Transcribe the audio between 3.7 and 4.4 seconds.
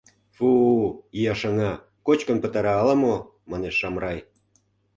Шамрай.